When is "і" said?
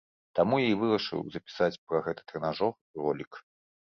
0.71-0.77